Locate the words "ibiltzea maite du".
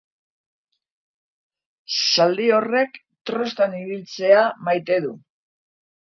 3.81-5.13